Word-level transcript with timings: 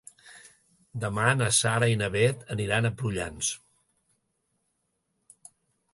Demà 1.03 1.25
na 1.41 1.49
Sara 1.57 1.89
i 1.93 1.99
na 2.01 2.09
Bet 2.17 2.41
aniran 2.55 2.89
a 2.89 2.93
Prullans. 3.03 3.53